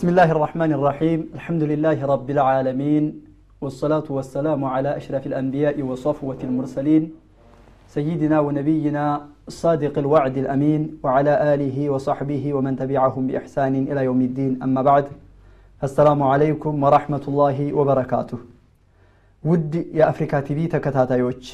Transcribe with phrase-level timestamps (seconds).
[0.00, 3.04] بسم الله الرحمن الرحيم الحمد لله رب العالمين
[3.62, 7.02] والصلاة والسلام على أشرف الأنبياء وصفوة المرسلين
[7.88, 9.04] سيدنا ونبينا
[9.48, 15.06] الصادق الوعد الأمين وعلى آله وصحبه ومن تبعهم بإحسان إلى يوم الدين أما بعد
[15.82, 18.38] السلام عليكم ورحمة الله وبركاته
[19.44, 21.44] ود يا أفريكا تيفي تكتاتايوش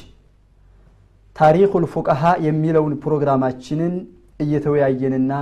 [1.35, 3.93] ታሪኩ ልፉቀሃ የሚለውን ፕሮግራማችንን
[4.43, 5.33] እየተወያየንና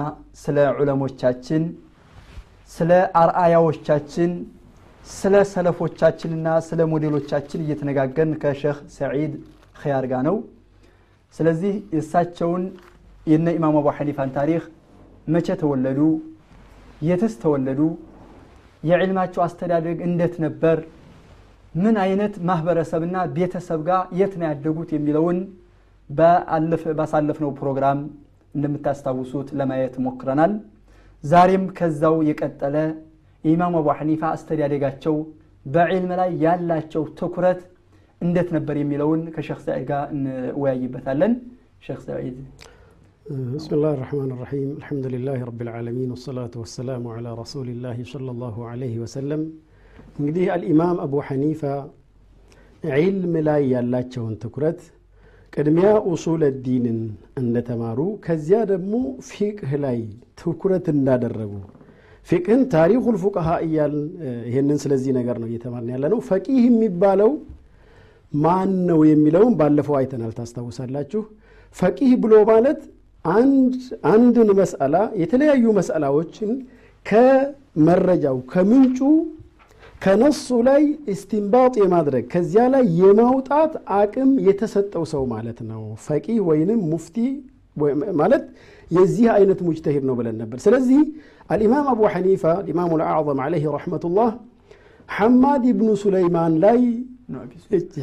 [0.41, 1.61] ስለ ዑለሞቻችን
[2.71, 4.31] ስለ አርአያዎቻችን
[5.05, 9.33] ስለ ሰለፎቻችንና ስለ ሞዴሎቻችን እየተነጋገርን ከሼክ ሰዒድ
[9.81, 10.37] ኸያር ጋር ነው።
[11.35, 12.63] ስለዚህ የእሳቸውን
[13.27, 14.63] የነ ኢማም አቡ ሐኒፋን ታሪክ
[15.33, 15.99] መቼ ተወለዱ?
[17.01, 17.79] የትስ ተወለዱ?
[18.83, 20.77] የዕልማቸው አስተዳደግ እንዴት ነበር?
[21.73, 25.37] ምን አይነት ማህበረሰብና ቤተሰብ ጋር የት ነው ያደጉት የሚለውን
[26.99, 27.99] ባሳለፍነው ፕሮግራም
[28.55, 30.51] እንደምታስታውሱት ለማየት ሞክረናል
[31.24, 32.76] ዛሬም ከዛው የቀጠለ
[33.44, 35.14] የኢማሙ አቡ ሐኒፋ አስተዳደጋቸው
[35.66, 37.60] በዕልም ላይ ያላቸው ትኩረት
[38.20, 41.34] እንዴት ነበር የሚለውን ከሼክ ሰዒድ ጋር እንወያይበታለን
[41.86, 42.36] ሼክ ሰዒድ
[43.56, 48.56] بسم الله الرحمن الرحيم الحمد لله رب العالمين والصلاة والسلام على رسول الله صلى الله
[48.70, 49.40] عليه وسلم
[50.18, 51.62] እንግዲህ አልኢማም አቡ ሐኒፋ
[52.98, 54.80] ዒልም ላይ ያላቸውን ትኩረት
[55.55, 56.97] ቅድሚያ ኡሱለ ዲንን
[57.41, 58.93] እንደተማሩ ከዚያ ደግሞ
[59.29, 59.99] ፊቅህ ላይ
[60.39, 61.51] ትኩረት እንዳደረጉ።
[62.27, 63.93] ፊቅህን ታሪኩል ፉቀሃ እያል
[64.49, 67.31] ይህንን ስለዚህ ነገር ነው እየተማርን ያለ ነው ፈቂህ የሚባለው
[68.37, 71.21] ማን ነው የሚለውን ባለፈው አይተናል ታስታውሳላችሁ።
[71.75, 72.81] ፈቂህ ብሎ ማለት
[74.05, 76.51] አንድን መስአላ የተለያዩ መስአላዎችን
[77.05, 78.99] ከመረጃው ከምንጩ
[80.01, 80.81] ከነሱ ላይ
[81.13, 87.17] እስቲንባጥ የማድረግ ከዚያ ላይ የማውጣት አቅም የተሰጠው ሰው ማለት ነው። ፈቂህ ወይንም ሙፍቲ
[88.19, 88.43] ማለት
[88.91, 90.99] የዚህ አይነት ሙጅተሂድ ነው ብለን ነበር። ስለዚህ
[91.49, 94.29] አልኢማም አቡ ሐኒፋ ኢማሙ ልአዕظም ዓለይህ ረሕመቱላህ
[95.09, 96.79] ሐማድ ብኑ ሱለይማን ላይ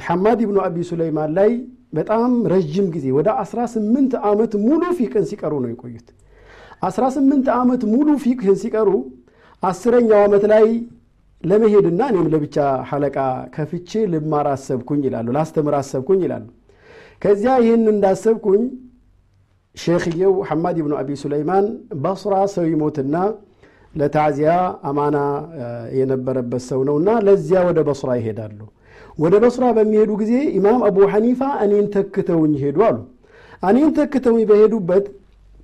[0.07, 1.51] ሐማድ ብኑ አቢ ሱለይማን ላይ
[1.93, 6.09] በጣም ረዥም ጊዜ ወደ 18 ዓመት ሙሉ ፊቅህን ሲቀሩ ነው የቆዩት።
[6.87, 8.89] 18 ዓመት ሙሉ ፊቅህን ሲቀሩ
[9.63, 10.67] አስረኛው ዓመት ላይ
[11.43, 12.57] ለመሄድና እኔም ለብቻ
[12.89, 13.17] ሐለቃ
[13.55, 16.47] ከፍቼ ልማር አሰብኩኝ ይላሉ ላስተምር አሰብኩኝ ይላሉ።
[17.23, 18.63] ከዚያ ይህን እንዳሰብኩኝ
[19.77, 21.67] ሼክየው ሐማድ ብኑ አቢ ሱለይማን
[22.03, 23.15] በስራ ሰው ይሞትና
[23.95, 24.53] ለታዕዚያ
[24.91, 25.17] አማና
[25.99, 28.59] የነበረበት ሰው ነውና ለዚያ ወደ በስራ ይሄዳሉ።
[29.19, 32.99] ወደ በስራ በሚሄዱ ጊዜ ኢማም አቡ ሐኒፋ እኔን ተክተውኝ ሄዱ አሉ።
[33.63, 35.05] እኔን ተክተውኝ በሄዱበት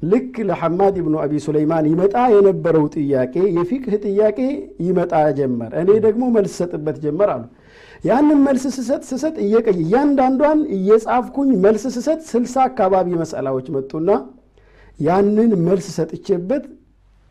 [0.02, 4.38] ልክ ለሐማድ ብኑ አቢ ሱለይማን ይመጣ የነበረው ጥያቄ የፊቅህ ጥያቄ
[4.84, 7.44] ይመጣ ጀመር። እኔ ደግሞ መልስ ሰጥበት ጀመር አሉ።
[8.04, 14.10] ያንን መልስ ስሰጥ ስሰጥ እየቀይ እያንዳንዷን እየጻፍኩኝ መልስ ስሰጥ ስልሳ አካባቢ መሰላዎች መጡና
[14.98, 16.64] ያንን መልስ ሰጥቼበት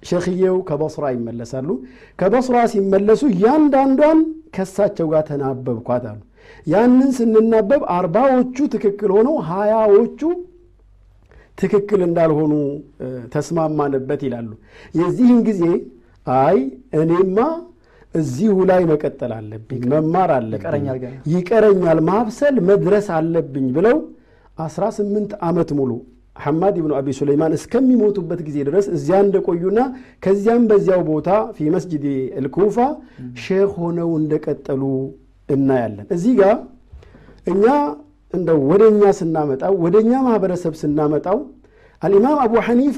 [0.04, 1.70] ሸክየው ከበስራ ይመለሳሉ።
[2.20, 4.20] ከበስራ ሲመለሱ እያንዳንዷን
[4.56, 6.20] ከሳቸው ጋር ተናበብኳት አሉ።
[6.68, 10.22] ያንን ስንናበብ አርባዎቹ ትክክል ሆነው ሀያዎቹ
[11.58, 12.54] ትክክል እንዳልሆኑ
[13.34, 14.50] ተስማማንበት ይላሉ።
[15.00, 15.64] የዚህን ጊዜ
[16.28, 16.58] አይ
[17.02, 17.38] እኔማ
[18.16, 20.86] እዚሁ ላይ መቀጠል አለብኝ መማር አለብኝ
[21.34, 23.98] ይቀረኛል ማብሰል መድረስ አለብኝ ብለው
[24.58, 25.92] 18 ዓመት ሙሉ
[26.36, 29.80] ሐማድ ብኑ አቢ ሱለይማን እስከሚሞቱበት ጊዜ ድረስ እዚያ እንደቆዩና
[30.26, 32.04] ከዚያም በዚያው ቦታ ፊ መስጅድ
[32.46, 32.78] ልኩፋ
[33.44, 34.84] ሼክ ሆነው እንደቀጠሉ
[35.50, 36.56] እናያለን። እዚህ ጋር
[37.48, 37.66] እኛ
[38.34, 41.38] እንደው ወደ እኛ ስናመጣው ወደ እኛ ማህበረሰብ ስናመጣው
[42.02, 42.98] አልኢማም አቡ ሐኒፋ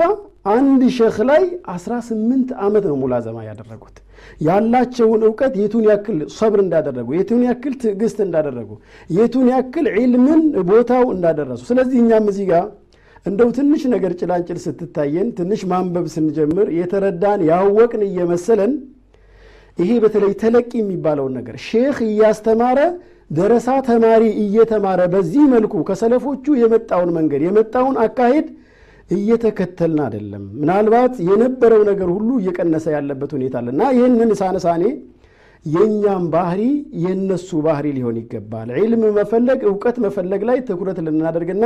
[0.54, 3.98] አንድ ሼክ ላይ 18 ዓመት ነው ሙላዘማ ያደረጉት።
[4.46, 8.70] ያላቸውን እውቀት የቱን ያክል ሰብር እንዳደረጉ የቱን ያክል ትዕግስት እንዳደረጉ
[9.10, 12.66] የቱን ያክል ዒልምን ቦታው እንዳደረሱ። ስለዚህ እኛም እዚህ ጋር
[13.25, 18.74] እንደው ትንሽ ነገር ጭላንጭል ስትታየን ትንሽ ማንበብ ስንጀምር የተረዳን ያወቅን እየመሰለን
[19.78, 22.80] ይሄ በተለይ ተለቂ የሚባለውን ነገር ሼክ እያስተማረ
[23.31, 28.48] ደረሳ ተማሪ እየተማረ በዚህ መልኩ ከሰለፎቹ የመጣውን መንገድ የመጣውን አካሄድ
[29.10, 34.84] እየተከተልን አይደለም። ምናልባት የነበረው ነገር ሁሉ እየቀነሰ ያለበት ሁኔታ አለ እና ይህንን ሳነሳኔ
[35.66, 36.62] የእኛም ባህሪ
[37.04, 41.66] የእነሱ ባህሪ ሊሆን ይገባል። ዒልም መፈለግ እውቀት መፈለግ ላይ ትኩረት ልናደርግና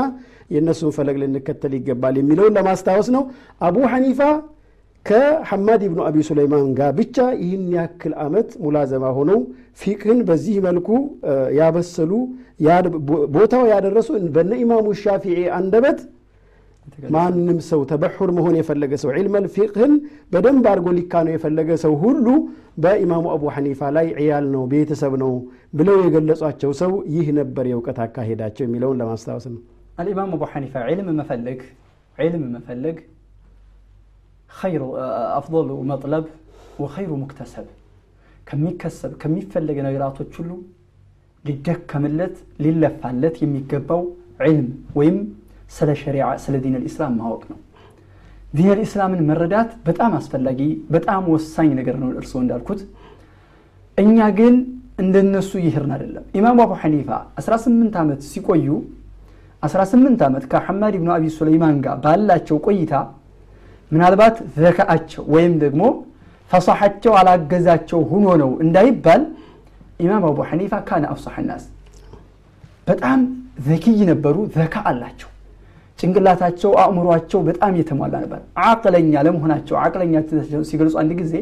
[0.52, 3.24] የእነሱን ፈለግ ልንከተል ይገባል የሚለውን ለማስታወስ ነው።
[3.62, 4.22] አቡ ሐኒፋ
[5.06, 9.40] ከሐማድ ብኑ አቢ ሱለይማን ጋር ብቻ ይህን ያክል ዓመት ሙላዘማ ሆነው
[9.82, 10.90] ፊቅህን በዚህ መልኩ
[11.58, 12.12] ያበሰሉ
[13.36, 16.00] ቦታው ያደረሱ በነ ኢማሙ ሻፊዒ አንደበት
[17.14, 19.94] ማንም ሰው ተበሑር መሆን የፈለገ ሰው ዒልመል ፊቅህን
[20.34, 22.26] በደንብ አድርጎ ሊካ ነው የፈለገ ሰው ሁሉ
[22.84, 25.32] በኢማሙ አቡ ሐኒፋ ላይ ዕያል ነው ቤተሰብ ነው
[25.80, 29.62] ብለው የገለጿቸው ሰው ይህ ነበር የእውቀት አካሄዳቸው የሚለውን ለማስታወስ ነው።
[30.00, 31.60] አልኢማም አቡ ሐኒፋ ዒልም መፈለግ
[32.18, 32.98] ዒልም መፈለግ
[34.54, 34.84] ኸይሩ
[35.38, 35.56] አፍሉ
[35.92, 36.26] መጥለብ
[36.82, 37.68] ወኸይሩ ሙክተሰብ።
[38.48, 40.52] ከሚከሰብ ከሚፈለገ ነገራቶች ሁሉ
[41.44, 44.02] ሊደከምለት ሊለፋለት የሚገባው
[44.44, 44.68] ዒልም
[44.98, 45.18] ወይም
[45.72, 47.60] ስለ ሸሪዓ ስለ ዲን ልእስላም ማወቅ ነው።
[48.54, 50.60] ዲን ልእስላምን መረዳት በጣም አስፈላጊ
[50.96, 52.82] በጣም ወሳኝ ነገር ነው። እርስዎ እንዳልኩት
[53.98, 54.56] እኛ ግን
[55.00, 57.10] እንደነሱ ይህርን አይደለም። ኢማም አቡ ሐኒፋ
[57.40, 58.68] 18 ዓመት ሲቆዩ
[59.64, 62.94] 18 ዓመት ከሐማድ ብኑ አቢ ሱለይማን ጋር ባላቸው ቆይታ
[63.93, 65.83] ምናልባት ዘካአቸው ወይም ደግሞ
[66.51, 69.23] ፈሳሐቸው አላገዛቸው ሁኖ ነው እንዳይባል
[70.05, 71.65] ኢማም አቡ ሐኒፋ ካነ አፍሳሐ ናስ
[72.89, 73.21] በጣም
[73.67, 75.31] ዘኪይ ነበሩ ዘካ አላቸው
[75.99, 80.15] ጭንቅላታቸው አእምሯቸው በጣም የተሟላ ነበር አቅለኛ ለመሆናቸው አቅለኛ
[80.71, 81.35] ሲገልጹ አንድ ጊዜ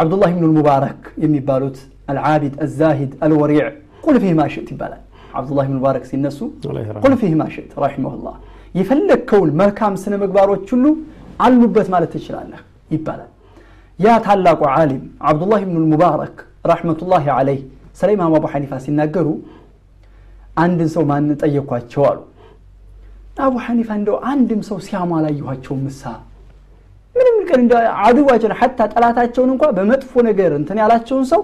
[0.00, 1.76] አብዱላህ ብኑ ልሙባረክ የሚባሉት
[2.12, 3.66] አልዓቢድ አዛሂድ አልወሪዕ
[4.04, 5.02] ቁል ፊህ ማሽት ይባላል
[5.38, 6.38] አብዱላህ ብኑ ሙባረክ ሲነሱ
[7.04, 8.36] ቁል ፊህ ማሽት ረሒመሁላህ
[8.77, 10.85] የፈለግከውን መልካም ስነ ምግባሮች ሁሉ
[11.45, 12.61] አሉበት ማለት ትችላለህ
[12.93, 13.31] ይባላል።
[13.99, 16.37] ያ ታላቁ ዓሊም አብዱላህ ብኑ ልሙባረክ
[16.71, 17.61] ረሕመቱላህ ዓለይህ
[17.99, 19.27] ስለ ኢማም አቡ ሐኒፋ ሲናገሩ
[20.63, 22.19] አንድን ሰው ማን ጠየኳቸው አሉ።
[23.45, 24.77] አቡ ሐኒፋ እንደው አንድም ሰው
[25.17, 26.03] አላየኋቸውም ምሳ
[27.15, 27.73] ምንም ቀን እንደ
[28.05, 31.41] አድዋቸውን ሐታ ጠላታቸውን እንኳ በመጥፎ ነገር እንትን ያላቸውን ሰው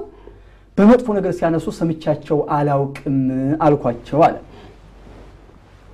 [0.77, 3.17] በመጥፎ ነገር ሲያነሱ ሰምቻቸው አላውቅም
[3.65, 4.35] አልኳቸው አለ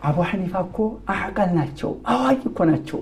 [0.08, 0.78] አቡ ሐኒፋ እኮ
[1.14, 3.00] አዕቀል ናቸው አዋቂ እኮ ናቸው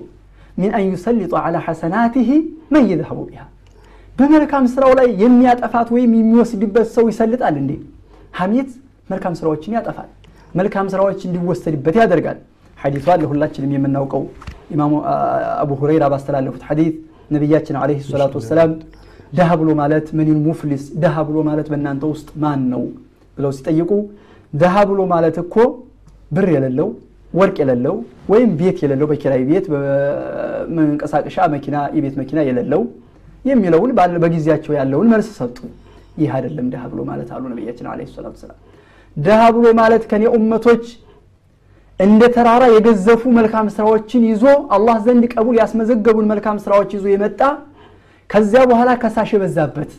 [0.60, 2.28] ሚን አን ዩሰሊጡ ዓላ ሐሰናትህ
[2.74, 3.42] መን የዝሀቡ ቢሃ
[4.16, 7.72] በመልካም ስራው ላይ የሚያጠፋት ወይም የሚወስድበት ሰው ይሰልጣል እንዴ
[8.38, 8.70] ሐሜት
[9.10, 10.08] መልካም ስራዎችን ያጠፋል
[10.58, 12.38] መልካም ስራዎች እንዲወሰድበት ያደርጋል
[12.78, 14.22] ሐዲሱ አለ ሁላችንም የምናውቀው
[14.74, 14.92] ኢማሙ
[15.62, 16.96] አቡ ሁረይራ ባስተላለፉት ሐዲት
[17.34, 18.70] ነቢያችን አለይሂ ሰላቱ ወሰላም
[19.32, 22.82] ደሃ ብሎ ማለት መኒን ሙፍሊስ ደሃ ብሎ ማለት በእናንተ ውስጥ ማን ነው
[23.36, 23.90] ብለው ሲጠይቁ
[24.52, 25.56] ደሃ ብሎ ማለት እኮ
[26.30, 26.88] ብር የሌለው
[27.34, 27.96] ወርቅ የሌለው
[28.32, 32.82] ወይም ቤት የሌለው በኪራይ ቤት በመንቀሳቀሻ መኪና የቤት መኪና የሌለው
[33.44, 33.90] የሚለውን
[34.22, 35.58] በጊዜያቸው ያለውን መልስ ሰጡ።
[36.18, 38.56] ይህ አይደለም ድሃ ብሎ ማለት አሉ ነቢያችን عليه الصلاة والسلام
[39.16, 40.84] ድሃ ብሎ ማለት ከኔ ኡመቶች
[42.00, 44.44] እንደ ተራራ የገዘፉ መልካም ስራዎችን ይዞ
[44.76, 47.40] አላህ ዘንድ قبول ያስመዘገቡን መልካም ስራዎች ይዞ የመጣ
[48.30, 49.92] ከዚያ በኋላ ከሳሽ የበዛበት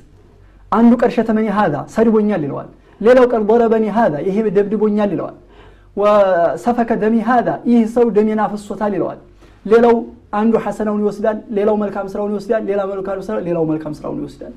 [0.72, 2.70] አንዱ قد شتمني هذا ሰድቦኛል ይለዋል።
[3.02, 5.36] ሌላው قد ضربني هذا ይሄ ደብድቦኛል ይለዋል
[6.02, 9.20] وسفك دمي هذا ይህ ሰው ደሜን አፍሶታል ይለዋል
[9.66, 9.96] ሌላው
[10.40, 12.64] አንዱ ሐሰናውን ይወስዳል ሌላው መልካም ስራውን ይወስዳል
[13.48, 14.54] ሌላው መልካም ስራውን ይወስዳል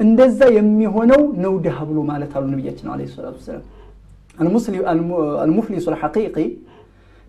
[0.00, 3.62] እንደዛ የሚሆነው ነው ድሃ ብሎ ማለት አሉ ነቢያችን አለ ሰላቱ ወሰላም
[5.44, 6.36] አልሙፍሊሱ ልሐቂቂ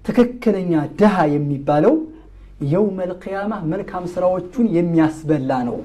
[0.06, 1.94] ትክክለኛ ድሃ የሚባለው
[2.72, 5.78] የውመ ልቅያማ መልካም ስራዎቹን የሚያስበላ ነው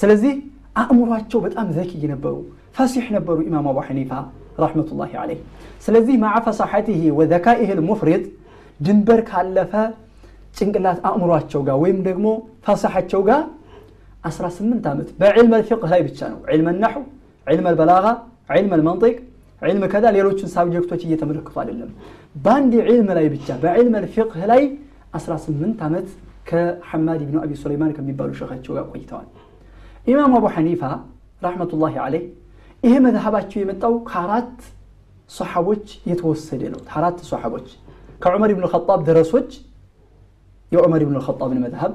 [0.00, 0.32] ስለዚህ
[0.82, 2.34] አእምሯቸው በጣም ዘኪይ ነበሩ
[2.76, 4.12] ፈሲሕ ነበሩ ኢማም አቡ ሐኒፋ
[4.64, 5.40] ረሕመቱላሂ ዓለይህ
[5.86, 8.22] ስለዚህ ማዓ ፈሳሐቲህ ወዘካኢህ ልሙፍሪጥ
[8.80, 9.72] ድንበር ካለፈ
[10.56, 12.26] ጭንቅላት አእምሯቸው ጋር ወይም ደግሞ
[12.66, 13.42] ፈሳሐቸው ጋር
[14.30, 16.96] 18 ዓመት በዕልም ልፊቅህ ላይ ብቻ ነው ዕልም ናሑ
[17.46, 18.06] ዕልም ልበላጋ
[18.56, 19.16] ዕልም ልመንጢቅ
[19.62, 21.90] ዕልም ከዛ ሌሎችን ሳብጀክቶች እየተመለከቱ አይደለም
[22.44, 24.62] በአንድ ዕልም ላይ ብቻ በዕልም ልፊቅህ ላይ
[25.18, 26.06] 18 ዓመት
[26.48, 29.26] ከሐማድ ብኑ አቢ ሱለይማን ከሚባሉ ሸኻቸው ጋር ቆይተዋል
[30.06, 30.82] ኢማም አቡ ሐኒፋ
[31.42, 32.24] ረሕመቱላሂ ዓለይህ
[32.83, 34.55] ይሄ መዝሀባቸው የመጣው ከአራት
[35.29, 37.67] ሰሓቦች የተወሰደ ነው አራት ሰሓቦች
[38.23, 39.49] ከዑመር ብን ኸጣብ ደረሶች
[40.71, 41.93] የዑመር ብን ኸጣብን መዝሀብ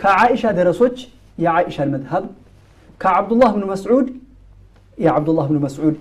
[0.00, 0.96] ከዓኢሻ ደረሶች
[1.38, 2.24] የዓኢሻን መዝሀብ
[3.00, 4.06] ከዓብዱላህ ብኑ መስዑድ
[4.98, 5.94] የዓብዱላህ ብኑ መስዑድ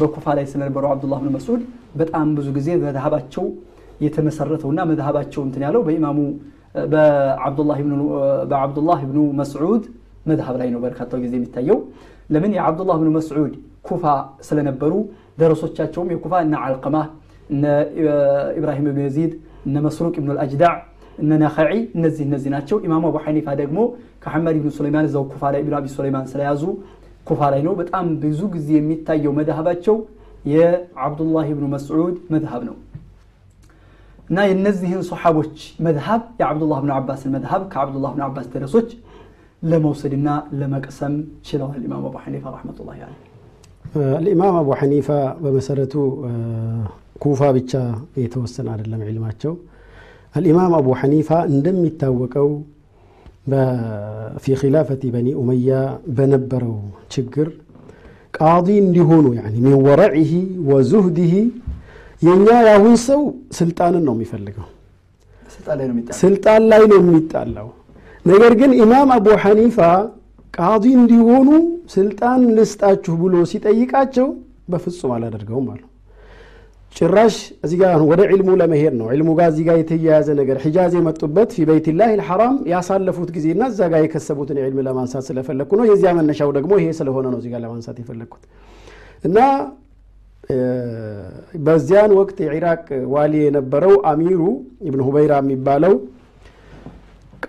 [0.00, 1.62] በኩፋ ላይ ስለነበሩ ዓብዱላህ ብኑ መስዑድ
[2.00, 3.44] በጣም ብዙ ጊዜ መዝሀባቸው
[4.04, 6.18] የተመሰረተውና መዝሀባቸው እንትን ያለው በኢማሙ
[8.50, 9.84] በዓብዱላህ ብኑ መስዑድ
[10.30, 11.78] መዝሀብ ላይ ነው በርካታው ጊዜ የሚታየው
[12.31, 13.53] ለምን የዓብዱላህ ብኑ መስዑድ
[13.87, 14.03] ኩፋ
[14.47, 14.93] ስለነበሩ
[15.37, 16.97] ደረሶቻቸውም የኩፋ እነ አልቀማ
[17.49, 17.63] እነ
[18.59, 19.31] ኢብራሂም ብኑ የዚድ
[19.67, 20.75] እነ መስሩቅ ብኑ ልአጅዳዕ
[21.17, 23.79] እነ ነኸዒ እነዚህ እነዚህ ናቸው። ኢማሙ አቡ ሐኒፋ ደግሞ
[24.23, 26.63] ከሐመድ ብኑ ሱለይማን እዛው ኩፋ ላይ ብኑ አቢ ሱለይማን ስለያዙ
[27.27, 29.97] ኩፋ ላይ ነው። በጣም ብዙ ጊዜ የሚታየው መድሀባቸው
[30.45, 32.77] የዓብዱላህ ብኑ መስዑድ መድሀብ ነው።
[34.29, 38.89] እና የእነዚህን ሰሓቦች መድሀብ የዓብዱላህ ብኑ አባስን መድሀብ ከዓብዱላህ ብኑ አባስ ደረሶች
[39.61, 40.27] ለመውሰድና
[40.59, 41.15] ለመቅሰም
[41.47, 43.27] ችለዋል ኢማም አቡ ሐኒፋ ረሕመቱላሂ ዐለይህ።
[44.25, 45.07] ልኢማም አቡ ሐኒፋ
[45.43, 45.93] በመሰረቱ
[47.23, 47.71] ኩፋ ብቻ
[48.21, 49.53] የተወሰነ አይደለም ዕልማቸው።
[50.35, 52.49] አልኢማም አቡ ሐኒፋ እንደሚታወቀው
[54.43, 55.69] ፊ ኺላፈቲ በኒ ኡመያ
[56.17, 56.75] በነበረው
[57.13, 57.47] ችግር
[58.33, 59.25] ቃዲ እንዲሆኑ
[59.57, 60.31] ሚን ወረዒሂ
[60.69, 61.33] ወዙህዲሂ
[62.21, 63.21] የእኛ ያሁን ሰው
[63.57, 64.67] ስልጣንን ነው የሚፈልገው፣
[66.21, 67.67] ስልጣን ላይ ነው የሚጣላው
[68.25, 69.77] ነገር ግን ኢማም አቡ ሐኒፋ
[70.57, 71.49] ቃዲ እንዲሆኑ
[71.93, 74.27] ስልጣን ልስጣችሁ ብሎ ሲጠይቃቸው
[74.71, 75.81] በፍጹም አላደርገውም አሉ
[76.95, 77.35] ጭራሽ
[77.65, 81.65] እዚህ ጋር ወደ ዒልሙ ለመሄድ ነው። ዒልሙ ጋር እዚህ ጋር የተያያዘ ነገር ሒጃዝ የመጡበት ፊ
[81.69, 86.89] በይትላህ ልሐራም ያሳለፉት ጊዜና እዛ ጋር የከሰቡትን ዒልም ለማንሳት ስለፈለግኩ ነው። የዚያ መነሻው ደግሞ ይሄ
[86.99, 88.43] ስለሆነ ነው ጋር ለማንሳት የፈለግኩት
[89.23, 89.37] እና
[91.65, 94.41] በዚያን ወቅት የኢራቅ ዋሊ የነበረው አሚሩ
[94.87, 95.93] ኢብን ሁበይራ የሚባለው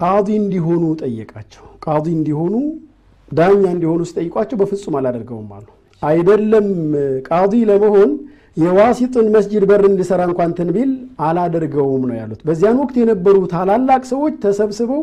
[0.02, 2.54] ቃዲ እንዲሆኑ ጠየቃቸው። ቃዲ እንዲሆኑ
[3.30, 5.66] ዳኛ እንዲሆኑ ሲጠይቋቸው በፍጹም አላደርገውም አሉ።
[6.02, 6.68] አይደለም
[7.28, 8.10] ቃዲ ለመሆን
[8.56, 10.90] የዋሲጥን መስጂድ በር እንዲሰራ እንኳን ትንቢል
[11.26, 15.02] አላደርገውም ነው ያሉት። በዚያን ወቅት የነበሩ ታላላቅ ሰዎች ተሰብስበው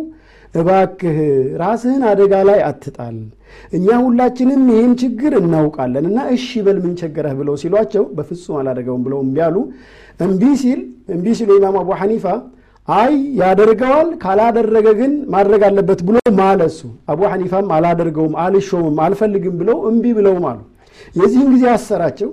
[0.53, 1.17] እባክህ
[1.61, 3.17] ራስህን አደጋ ላይ አትጣል፣
[3.73, 9.19] እኛ ሁላችንም ይህን ችግር እናውቃለን እና እሺ በል ምን ቸገረህ ብለው ሲሏቸው በፍጹም አላደርገውም ብለው
[9.25, 9.57] እምቢ አሉ።
[10.19, 10.79] እምቢ ሲል
[11.13, 12.25] እምቢ ሲሉ ኢማም አቡ ሐኒፋ
[12.95, 16.79] አይ ያደርገዋል ካላደረገ ግን ማድረግ አለበት ብሎ ማለሱ
[17.11, 20.59] አቡ ሐኒፋም አላደርገውም፣ አልሾምም፣ አልፈልግም ብለው እምቢ ብለውም አሉ።
[21.15, 22.29] የዚህን ጊዜ አሰራቸው።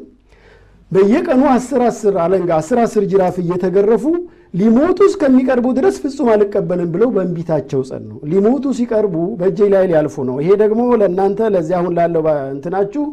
[0.90, 4.04] በየቀኑ አስር አስር አለንጋ አስር አስር ጅራፍ እየተገረፉ
[4.54, 10.50] ሊሞቱ እስከሚቀርቡ ድረስ ፍጹም አልቀበልም ብለው በእንቢታቸው ጸኑ። ሊሞቱ ሲቀርቡ በእጄ ላይ ሊያልፉ ነው፣ ይሄ
[10.62, 12.22] ደግሞ ለእናንተ ለዚያ አሁን ላለው
[12.54, 13.04] እንትናችሁ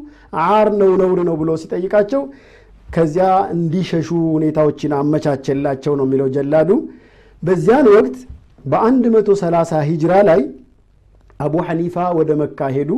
[0.48, 2.22] አር ነው ነውር ነው ብሎ ሲጠይቃቸው
[2.90, 6.70] ከዚያ እንዲሸሹ ሁኔታዎችን አመቻቸላቸው ነው የሚለው ጀላዱ።
[7.44, 8.16] በዚያን ወቅት
[8.66, 10.42] በ130 ሂጅራ ላይ
[11.40, 12.92] አቡ ሐኒፋ ወደ መካ ሄዱ።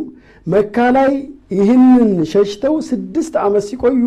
[0.47, 1.11] መካ ላይ
[1.57, 4.03] ይህንን ሸሽተው ስድስት ዓመት ሲቆዩ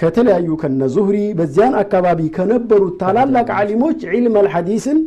[0.00, 4.98] ከተለያዩ ከነ ዙህሪ በዚያን አካባቢ ከነበሩት ታላላቅ ዓሊሞች ዒልም አልሐዲስን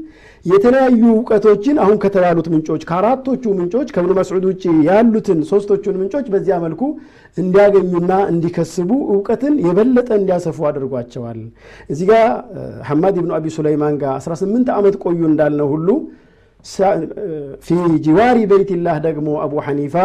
[0.46, 6.82] የተለያዩ እውቀቶችን አሁን ከተባሉት ምንጮች ከአራቶቹ ምንጮች ከብኑ መስዑድ ውጭ ያሉትን ሶስቶቹን ምንጮች በዚያ መልኩ
[7.38, 11.40] እንዲያገኙና እንዲከስቡ እውቀትን የበለጠ እንዲያሰፉ አድርጓቸዋል።
[11.94, 12.28] እዚህ ጋር
[12.90, 15.90] ሐማድ ብኑ አቢ ሱለይማን ጋር 18 ዓመት ቆዩ እንዳልነው ሁሉ
[17.66, 17.70] ፊ
[18.06, 19.96] ጂዋሪ በይትላህ ደግሞ አቡ ሐኒፋ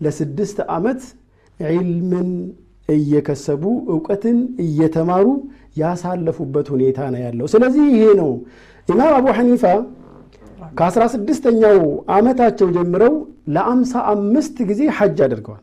[0.00, 1.02] ለስድስት ዓመት
[1.60, 2.28] ዒልምን
[2.88, 5.26] እየከሰቡ እውቀትን እየተማሩ
[5.80, 8.30] ያሳለፉበት ሁኔታ ነው ያለው። ስለዚህ ይሄ ነው
[8.88, 9.64] ኢማም አቡ ሐኒፋ
[10.78, 11.78] ከአስራ ስድስተኛው
[12.16, 13.14] ዓመታቸው ጀምረው
[13.54, 15.62] ለአምሳ አምስት ጊዜ ሐጅ አድርገዋል።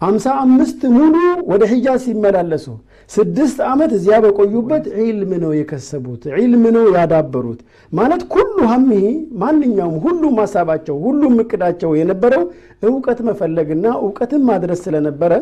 [0.00, 1.14] አምሳ አምስት ሙሉ
[1.50, 2.66] ወደ ሒጃዝ ሲመላለሱ
[3.10, 7.60] ስድስት ዓመት እዚያ በቆዩበት ዒልም ነው የከሰቡት፣ ዒልም ነው ያዳበሩት።
[7.92, 9.04] ማለት ኩሉ ሀሚሂ
[9.42, 12.44] ማንኛውም ሁሉም ሀሳባቸው ሁሉም እቅዳቸው የነበረው
[12.88, 15.32] እውቀት መፈለግና እውቀትን ማድረስ ስለነበረ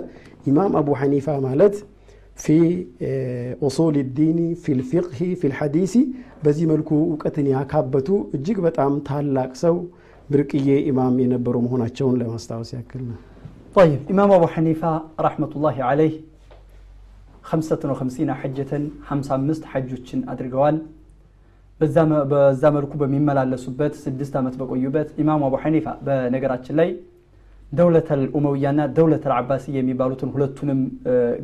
[0.46, 1.76] ኢማም አቡ ሐኒፋ ማለት
[2.34, 5.98] في آه، أصول الدين في الفقه في الحديث.
[6.44, 9.84] بزي ملكو وكتني عكابتو جيك بتعم تهلاك سو
[10.30, 13.14] بركية إمام ينبرو مهنا تشون لما استعوسي أكلنا
[13.74, 16.20] طيب إمام أبو حنيفة رحمة الله عليه
[17.42, 20.82] خمسة وخمسين حجة خمسة مست حجة أدرقوال
[21.80, 26.96] بزام بزام ركوب من ملا لسبت سدستة متبقو يبت إمام أبو حنيفة بنقرات لي
[27.74, 30.80] ደውለተል ኡመውያና ደውለተል አባስያ የሚባሉትን ሁለቱንም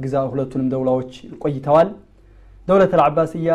[0.02, 1.88] ግዛ ሁለቱንም ደውላዎች ቆይተዋል።
[2.68, 3.50] ደውለተል አባስያ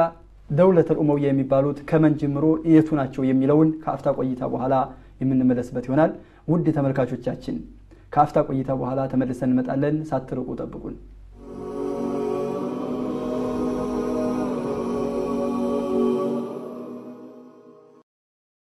[0.49, 4.73] ደውለተል ኡመውያ የሚባሉት ከመን ጀምሮ የቱ ናቸው የሚለውን ከአፍታ ቆይታ በኋላ
[5.21, 6.11] የምንመለስበት ይሆናል።
[6.51, 7.55] ውድ ተመልካቾቻችን
[8.13, 10.95] ከአፍታ ቆይታ በኋላ ተመልሰን እንመጣለን። ሳትርቁ ጠብቁን